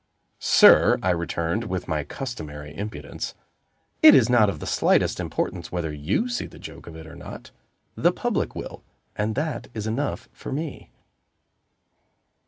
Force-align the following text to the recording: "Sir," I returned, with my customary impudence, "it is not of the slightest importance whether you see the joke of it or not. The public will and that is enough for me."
"Sir," 0.39 0.97
I 1.03 1.11
returned, 1.11 1.65
with 1.65 1.87
my 1.87 2.03
customary 2.03 2.75
impudence, 2.75 3.35
"it 4.01 4.15
is 4.15 4.31
not 4.31 4.49
of 4.49 4.59
the 4.59 4.65
slightest 4.65 5.19
importance 5.19 5.71
whether 5.71 5.93
you 5.93 6.27
see 6.27 6.47
the 6.47 6.57
joke 6.57 6.87
of 6.87 6.95
it 6.95 7.05
or 7.05 7.15
not. 7.15 7.51
The 7.95 8.11
public 8.11 8.55
will 8.55 8.81
and 9.15 9.35
that 9.35 9.67
is 9.75 9.85
enough 9.85 10.27
for 10.33 10.51
me." 10.51 10.89